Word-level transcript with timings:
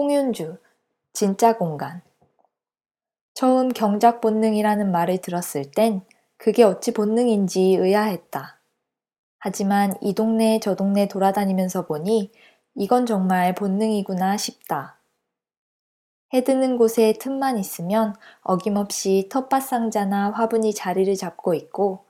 홍윤주, 0.00 0.56
진짜 1.12 1.58
공간. 1.58 2.00
처음 3.34 3.68
경작 3.68 4.22
본능이라는 4.22 4.90
말을 4.90 5.18
들었을 5.18 5.70
땐 5.72 6.00
그게 6.38 6.62
어찌 6.62 6.94
본능인지 6.94 7.76
의아했다. 7.78 8.58
하지만 9.40 9.92
이 10.00 10.14
동네 10.14 10.58
저 10.58 10.74
동네 10.74 11.06
돌아다니면서 11.06 11.84
보니 11.86 12.32
이건 12.76 13.04
정말 13.04 13.54
본능이구나 13.54 14.38
싶다. 14.38 14.98
해드는 16.32 16.78
곳에 16.78 17.12
틈만 17.20 17.58
있으면 17.58 18.14
어김없이 18.40 19.28
텃밭 19.30 19.62
상자나 19.62 20.30
화분이 20.30 20.72
자리를 20.72 21.14
잡고 21.14 21.52
있고 21.52 22.06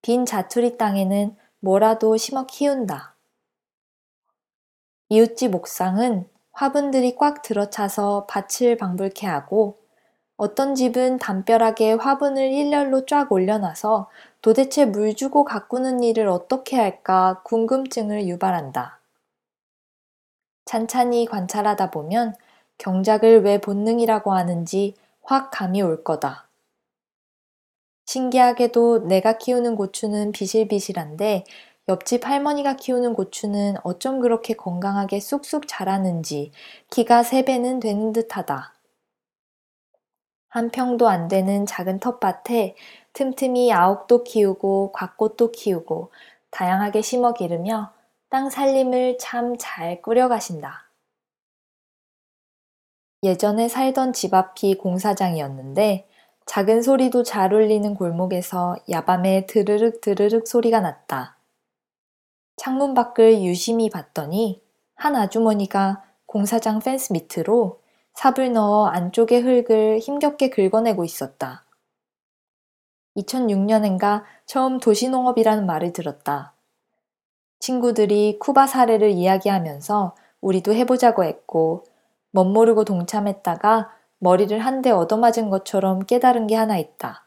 빈 0.00 0.24
자투리 0.24 0.78
땅에는 0.78 1.34
뭐라도 1.58 2.16
심어 2.18 2.46
키운다. 2.46 3.16
이웃집 5.08 5.56
옥상은 5.56 6.28
화분들이 6.56 7.16
꽉 7.16 7.42
들어차서 7.42 8.24
밭을 8.30 8.78
방불케 8.78 9.26
하고 9.26 9.76
어떤 10.38 10.74
집은 10.74 11.18
담벼락에 11.18 11.92
화분을 11.92 12.50
일렬로 12.50 13.04
쫙 13.04 13.30
올려놔서 13.30 14.08
도대체 14.40 14.86
물 14.86 15.14
주고 15.14 15.44
가꾸는 15.44 16.02
일을 16.02 16.28
어떻게 16.28 16.76
할까 16.76 17.42
궁금증을 17.44 18.26
유발한다. 18.26 18.98
찬찬히 20.64 21.26
관찰하다 21.26 21.90
보면 21.90 22.34
경작을 22.78 23.42
왜 23.42 23.58
본능이라고 23.58 24.32
하는지 24.32 24.94
확 25.22 25.50
감이 25.50 25.82
올 25.82 26.02
거다. 26.04 26.48
신기하게도 28.06 29.08
내가 29.08 29.36
키우는 29.36 29.76
고추는 29.76 30.32
비실비실한데 30.32 31.44
옆집 31.88 32.26
할머니가 32.26 32.74
키우는 32.74 33.14
고추는 33.14 33.76
어쩜 33.84 34.20
그렇게 34.20 34.54
건강하게 34.54 35.20
쑥쑥 35.20 35.68
자라는지 35.68 36.50
키가 36.90 37.22
세 37.22 37.44
배는 37.44 37.78
되는 37.78 38.12
듯하다. 38.12 38.74
한 40.48 40.70
평도 40.70 41.08
안 41.08 41.28
되는 41.28 41.64
작은 41.64 42.00
텃밭에 42.00 42.74
틈틈이 43.12 43.72
아욱도 43.72 44.24
키우고 44.24 44.90
곽꽃도 44.92 45.52
키우고 45.52 46.10
다양하게 46.50 47.02
심어 47.02 47.32
기르며 47.32 47.92
땅 48.30 48.50
살림을 48.50 49.18
참 49.18 49.56
잘 49.56 50.02
꾸려가신다. 50.02 50.90
예전에 53.22 53.68
살던 53.68 54.12
집 54.12 54.34
앞이 54.34 54.76
공사장이었는데 54.76 56.08
작은 56.46 56.82
소리도 56.82 57.22
잘 57.22 57.52
울리는 57.52 57.94
골목에서 57.94 58.76
야밤에 58.90 59.46
드르륵 59.46 60.00
드르륵 60.00 60.48
소리가 60.48 60.80
났다. 60.80 61.35
창문 62.66 62.94
밖을 62.94 63.44
유심히 63.44 63.88
봤더니 63.90 64.60
한 64.96 65.14
아주머니가 65.14 66.02
공사장 66.26 66.80
펜스 66.80 67.12
밑으로 67.12 67.80
삽을 68.14 68.52
넣어 68.52 68.86
안쪽의 68.86 69.40
흙을 69.40 70.00
힘겹게 70.00 70.50
긁어내고 70.50 71.04
있었다. 71.04 71.64
2006년엔가 73.18 74.24
처음 74.46 74.80
도시농업이라는 74.80 75.64
말을 75.64 75.92
들었다. 75.92 76.54
친구들이 77.60 78.40
쿠바 78.40 78.66
사례를 78.66 79.10
이야기하면서 79.10 80.16
우리도 80.40 80.74
해보자고 80.74 81.22
했고 81.22 81.84
멋모르고 82.32 82.84
동참했다가 82.84 83.92
머리를 84.18 84.58
한 84.58 84.82
대 84.82 84.90
얻어맞은 84.90 85.50
것처럼 85.50 86.00
깨달은 86.00 86.48
게 86.48 86.56
하나 86.56 86.76
있다. 86.78 87.25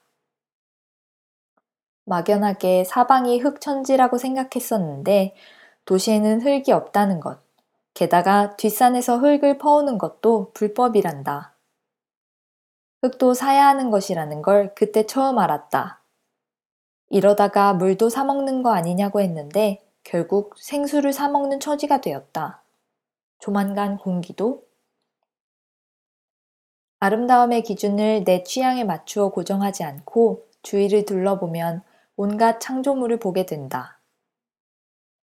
막연하게 2.09 2.85
사방이 2.85 3.39
흙천지라고 3.39 4.17
생각했었는데 4.17 5.35
도시에는 5.85 6.41
흙이 6.41 6.71
없다는 6.71 7.19
것. 7.19 7.39
게다가 7.93 8.55
뒷산에서 8.55 9.17
흙을 9.19 9.59
퍼오는 9.59 9.97
것도 9.97 10.51
불법이란다. 10.53 11.53
흙도 13.03 13.33
사야 13.33 13.67
하는 13.67 13.91
것이라는 13.91 14.41
걸 14.41 14.73
그때 14.73 15.05
처음 15.05 15.37
알았다. 15.37 16.01
이러다가 17.09 17.73
물도 17.73 18.09
사먹는 18.09 18.63
거 18.63 18.71
아니냐고 18.73 19.21
했는데 19.21 19.83
결국 20.03 20.55
생수를 20.57 21.13
사먹는 21.13 21.59
처지가 21.59 22.01
되었다. 22.01 22.63
조만간 23.37 23.97
공기도 23.97 24.63
아름다움의 26.99 27.63
기준을 27.63 28.23
내 28.25 28.43
취향에 28.43 28.83
맞추어 28.83 29.29
고정하지 29.29 29.83
않고 29.83 30.47
주위를 30.63 31.05
둘러보면 31.05 31.83
온갖 32.21 32.59
창조물을 32.59 33.17
보게 33.17 33.45
된다. 33.45 34.01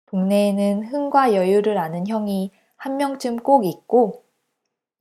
동네에는 0.05 0.85
흥과 0.85 1.33
여유를 1.33 1.77
아는 1.77 2.07
형이 2.07 2.53
한 2.77 2.95
명쯤 2.95 3.39
꼭 3.39 3.65
있고 3.65 4.23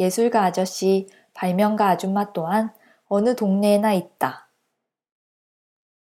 예술가 0.00 0.42
아저씨, 0.42 1.06
발명가 1.32 1.86
아줌마 1.86 2.32
또한 2.32 2.74
어느 3.06 3.36
동네에나 3.36 3.92
있다. 3.92 4.48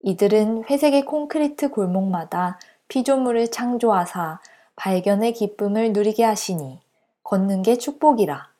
이들은 0.01 0.63
회색의 0.67 1.05
콘크리트 1.05 1.69
골목마다 1.69 2.57
피조물을 2.87 3.51
창조하사 3.51 4.41
발견의 4.75 5.33
기쁨을 5.33 5.93
누리게 5.93 6.23
하시니 6.23 6.81
걷는 7.21 7.61
게 7.61 7.77
축복이라. 7.77 8.54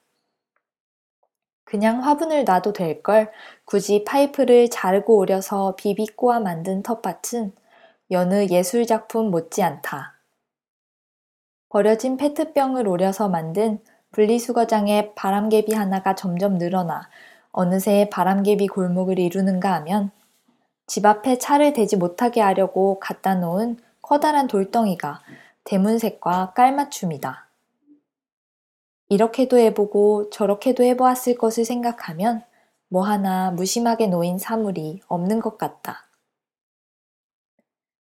그냥 1.66 2.04
화분을 2.04 2.46
놔도 2.46 2.74
될 2.74 3.02
걸 3.04 3.32
굳이 3.66 4.04
파이프를 4.06 4.70
자르고 4.70 5.18
오려서 5.18 5.76
비비꼬아 5.76 6.40
만든 6.40 6.82
텃밭은 6.84 7.54
여느 8.12 8.46
예술작품 8.50 9.32
못지않다. 9.32 10.14
버려진 11.70 12.18
페트병을 12.18 12.88
오려서 12.88 13.28
만든 13.28 13.80
분리수거장에 14.12 15.14
바람개비 15.16 15.74
하나가 15.74 16.16
점점 16.16 16.58
늘어나 16.58 17.10
어느새 17.52 18.10
바람개비 18.12 18.68
골목을 18.68 19.20
이루는가 19.20 19.74
하면 19.74 20.12
집 20.88 21.06
앞에 21.06 21.38
차를 21.40 21.74
대지 21.74 21.98
못하게 21.98 22.42
하려고 22.42 23.00
갖다 23.00 23.36
놓은 23.36 23.78
커다란 24.02 24.48
돌덩이가 24.48 25.22
대문색과 25.64 26.54
깔맞춤이다. 26.56 27.45
이렇게도 29.10 29.58
해보고 29.58 30.30
저렇게도 30.32 30.84
해보았을 30.84 31.36
것을 31.36 31.64
생각하면 31.64 32.44
뭐 32.90 33.04
하나 33.04 33.52
무심하게 33.52 34.08
놓인 34.08 34.40
사물이 34.40 35.02
없는 35.08 35.42
것 35.42 35.58
같다. 35.58 36.08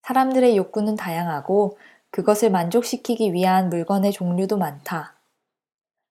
사람들의 0.03 0.57
욕구는 0.57 0.97
다양하고 0.97 1.79
그것을 2.11 2.51
만족시키기 2.51 3.33
위한 3.33 3.71
물건의 3.71 4.13
종류도 4.13 4.57
많다. 4.57 5.15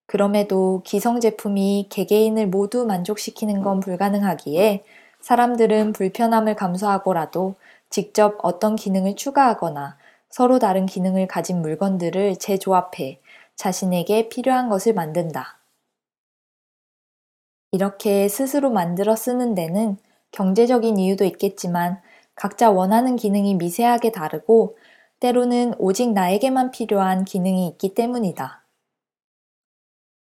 그럼에도 0.06 0.82
기성 0.84 1.22
제품이 1.22 1.88
개개인을 1.90 2.48
모두 2.48 2.86
만족시키는 2.86 3.62
건 3.62 3.80
불가능하기에 3.80 4.84
사람들은 5.22 5.94
불편함을 5.94 6.56
감수하고라도 6.56 7.56
직접 7.90 8.38
어떤 8.44 8.76
기능을 8.76 9.16
추가하거나 9.16 9.98
서로 10.30 10.60
다른 10.60 10.86
기능을 10.86 11.28
가진 11.28 11.62
물건들을 11.62 12.36
재조합해 12.36 13.20
자신에게 13.56 14.30
필요한 14.30 14.70
것을 14.70 14.94
만든다. 14.94 15.60
이렇게 17.72 18.28
스스로 18.28 18.70
만들어 18.70 19.16
쓰는 19.16 19.56
데는 19.56 19.98
경제적인 20.32 20.98
이유도 20.98 21.26
있겠지만 21.26 22.02
각자 22.36 22.70
원하는 22.70 23.16
기능이 23.16 23.56
미세하게 23.56 24.12
다르고 24.12 24.78
때로는 25.20 25.76
오직 25.78 26.12
나에게만 26.12 26.72
필요한 26.72 27.26
기능이 27.26 27.68
있기 27.70 27.94
때문이다. 27.94 28.64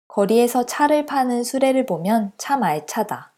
거리에서 0.09 0.67
차를 0.67 1.07
파는 1.07 1.45
수레를 1.45 1.87
보면 1.87 2.33
참 2.37 2.63
알차다. 2.63 3.33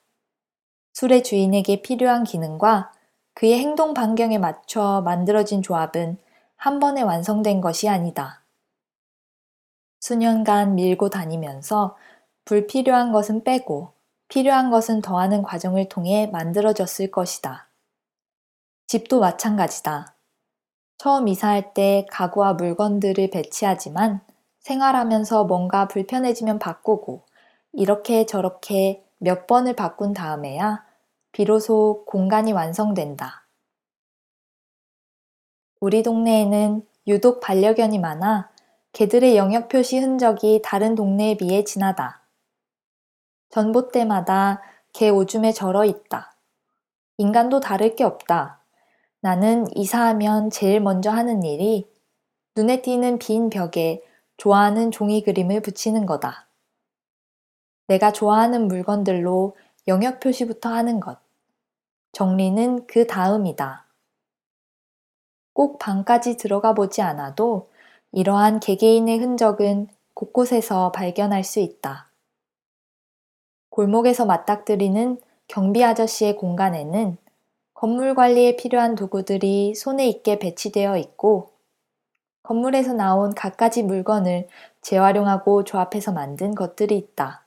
수레 0.95 1.23
주인에게 1.23 1.83
필요한 1.83 2.25
기능과 2.25 2.93
그의 3.35 3.59
행동 3.59 3.95
반경에 3.95 4.39
맞춰 4.39 5.03
만들어진 5.05 5.63
조합은 5.63 6.19
한 6.57 6.79
번에 6.79 7.03
완성된 7.03 7.61
것이 7.61 7.89
아니다. 7.89 8.40
수년간 10.01 10.75
밀고 10.75 11.11
다니면서 11.11 11.97
불필요한 12.45 13.13
것은 13.13 13.45
빼고 13.45 13.93
필요한 14.29 14.71
것은 14.71 15.03
더하는 15.03 15.43
과정을 15.43 15.89
통해 15.89 16.29
만들어졌을 16.33 17.11
것이다. 17.11 17.69
집도 18.87 19.21
마찬가지다. 19.21 20.15
처음 20.99 21.29
이사할 21.29 21.75
때 21.75 22.07
가구와 22.11 22.55
물건들을 22.55 23.31
배치하지만 23.31 24.21
생활하면서 24.61 25.45
뭔가 25.45 25.89
불편해지면 25.89 26.59
바꾸고 26.59 27.25
이렇게 27.73 28.27
저렇게 28.27 29.05
몇 29.19 29.47
번을 29.47 29.75
바꾼 29.77 30.13
다음에야 30.13 30.85
비로소 31.33 32.05
공간이 32.07 32.53
완성된다. 32.53 33.47
우리 35.81 36.03
동네에는 36.03 36.87
유독 37.07 37.41
반려견이 37.41 37.99
많아 37.99 38.51
개들의 38.93 39.37
영역 39.37 39.69
표시 39.69 39.99
흔적이 39.99 40.63
다른 40.65 40.95
동네에 40.95 41.37
비해 41.37 41.63
진하다. 41.63 42.23
전봇대마다 43.51 44.63
개 44.93 45.09
오줌에 45.09 45.53
절어 45.53 45.85
있다. 45.85 46.35
인간도 47.19 47.61
다를 47.61 47.95
게 47.95 48.03
없다. 48.05 48.61
나는 49.21 49.67
이사하면 49.77 50.51
제일 50.51 50.81
먼저 50.81 51.11
하는 51.11 51.45
일이 51.45 51.89
눈에 52.57 52.83
띄는 52.83 53.19
빈 53.19 53.49
벽에 53.49 54.03
좋아하는 54.37 54.91
종이 54.91 55.23
그림을 55.23 55.61
붙이는 55.61 56.07
거다. 56.07 56.49
내가 57.87 58.13
좋아하는 58.13 58.67
물건들로 58.67 59.57
영역 59.87 60.21
표시부터 60.21 60.69
하는 60.69 60.99
것. 60.99 61.19
정리는 62.13 62.87
그 62.87 63.07
다음이다. 63.07 63.87
꼭 65.53 65.79
방까지 65.79 66.37
들어가 66.37 66.75
보지 66.75 67.03
않아도 67.03 67.70
이러한 68.13 68.59
개개인의 68.59 69.19
흔적은 69.19 69.89
곳곳에서 70.15 70.91
발견할 70.91 71.45
수 71.45 71.61
있다. 71.61 72.11
골목에서 73.71 74.27
맞닥뜨리는 74.27 75.21
경비 75.47 75.85
아저씨의 75.85 76.37
공간에는 76.37 77.17
건물 77.73 78.15
관리에 78.15 78.57
필요한 78.57 78.97
도구들이 78.97 79.75
손에 79.75 80.09
있게 80.09 80.39
배치되어 80.39 80.97
있고 80.97 81.51
건물에서 82.43 82.95
나온 82.95 83.33
갖가지 83.33 83.85
물건을 83.85 84.49
재활용하고 84.83 85.63
조합해서 85.63 86.13
만든 86.13 86.55
것들이 86.55 86.97
있다. 86.97 87.45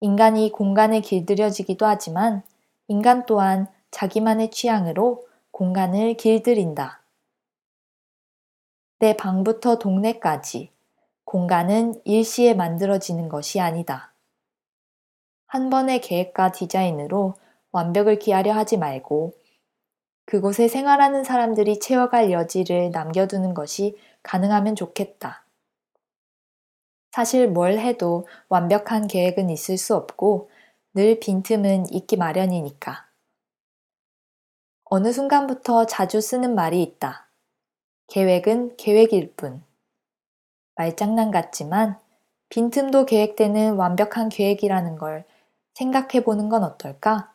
인간이 0.00 0.52
공간에 0.52 1.00
길들여지기도 1.00 1.86
하지만 1.86 2.42
인간 2.88 3.24
또한 3.24 3.66
자기만의 3.90 4.50
취향으로 4.50 5.26
공간을 5.52 6.18
길들인다. 6.18 7.03
내 9.00 9.16
방부터 9.16 9.78
동네까지 9.78 10.70
공간은 11.24 12.00
일시에 12.04 12.54
만들어지는 12.54 13.28
것이 13.28 13.60
아니다. 13.60 14.14
한 15.46 15.68
번의 15.68 16.00
계획과 16.00 16.52
디자인으로 16.52 17.34
완벽을 17.72 18.18
기하려 18.18 18.52
하지 18.52 18.76
말고 18.76 19.34
그곳에 20.26 20.68
생활하는 20.68 21.24
사람들이 21.24 21.80
채워갈 21.80 22.30
여지를 22.30 22.90
남겨두는 22.92 23.52
것이 23.52 23.98
가능하면 24.22 24.76
좋겠다. 24.76 25.44
사실 27.10 27.48
뭘 27.48 27.78
해도 27.78 28.26
완벽한 28.48 29.06
계획은 29.06 29.50
있을 29.50 29.76
수 29.76 29.94
없고 29.94 30.50
늘 30.94 31.18
빈틈은 31.18 31.92
있기 31.92 32.16
마련이니까. 32.16 33.08
어느 34.84 35.12
순간부터 35.12 35.86
자주 35.86 36.20
쓰는 36.20 36.54
말이 36.54 36.82
있다. 36.82 37.23
계획은 38.08 38.76
계획일 38.78 39.34
뿐. 39.36 39.62
말장난 40.76 41.30
같지만 41.30 41.98
빈틈도 42.48 43.06
계획되는 43.06 43.74
완벽한 43.74 44.28
계획이라는 44.30 44.96
걸 44.96 45.24
생각해 45.74 46.24
보는 46.24 46.48
건 46.48 46.64
어떨까? 46.64 47.33